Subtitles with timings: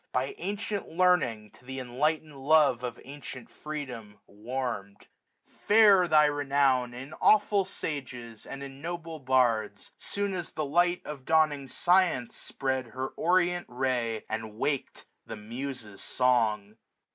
[0.11, 4.95] By antient learning to th' enlightened love Of antient freedom warmM.
[5.45, 11.03] Fair thy renown 1530 In awful Sages and in noble Bards; Soon as the light
[11.05, 16.77] of dawning Science spread Her orient ray, and wak'd the Muses' song.